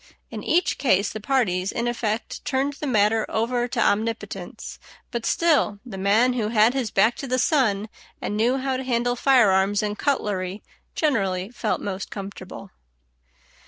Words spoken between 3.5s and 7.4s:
to Omnipotence; but still the man who had his back to the